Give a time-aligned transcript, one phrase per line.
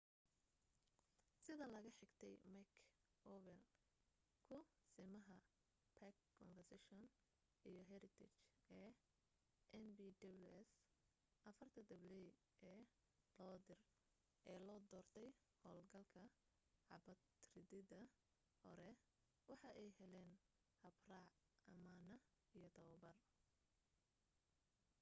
[1.43, 2.69] sida laga xigtay mick
[3.31, 3.59] o'flynn
[4.47, 5.37] kusimaha
[5.97, 7.01] park conservation
[7.69, 8.35] iyo heritage
[8.79, 8.89] ee
[9.85, 10.69] npws
[11.49, 12.27] afarta dabley
[12.69, 12.79] ee
[14.55, 15.29] loo doortay
[15.61, 16.23] howl galka
[16.87, 17.19] xabad
[17.53, 18.01] ridida
[18.63, 18.89] hore
[19.49, 20.31] waxa ay heleen
[20.83, 21.29] habraac
[21.71, 22.15] amaana
[22.57, 23.17] iyo tababar